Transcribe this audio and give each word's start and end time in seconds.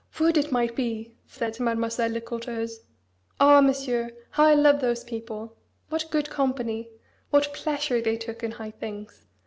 "Would 0.19 0.35
it 0.35 0.51
might 0.51 0.75
be!" 0.75 1.13
said 1.27 1.59
Mademoiselle 1.59 2.11
de 2.11 2.21
Courteheuse. 2.21 2.79
"Ah! 3.39 3.61
Monsieur, 3.61 4.09
how 4.31 4.45
I 4.45 4.55
love 4.55 4.81
those 4.81 5.03
people! 5.03 5.55
What 5.89 6.09
good 6.09 6.27
company! 6.27 6.89
What 7.29 7.53
pleasure 7.53 8.01
they 8.01 8.17
took 8.17 8.41
in 8.43 8.53
high 8.53 8.71
things! 8.71 9.27